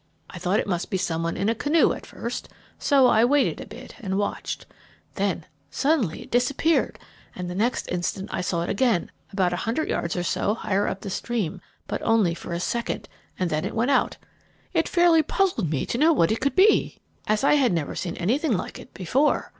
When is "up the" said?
10.87-11.11